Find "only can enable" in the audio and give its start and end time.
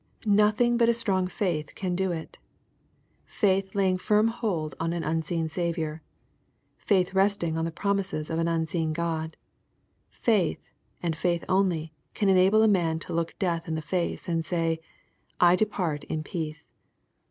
11.47-12.63